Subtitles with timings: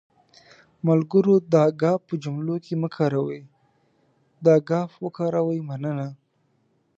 [0.87, 3.47] ملګرو دا گ په جملو کې مه کاروٸ،
[4.45, 4.69] دا ګ
[5.03, 6.07] وکاروٸ.مننه